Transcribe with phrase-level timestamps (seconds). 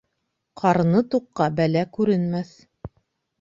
[0.61, 2.57] Ҡарыны туҡҡа бәлә күренмәҫ.